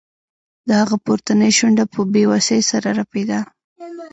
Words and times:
د 0.67 0.69
هغه 0.81 0.95
پورتنۍ 1.05 1.51
شونډه 1.57 1.85
په 1.93 1.99
بې 2.13 2.23
وسۍ 2.31 2.61
سره 2.71 2.89
رپیده 2.99 3.39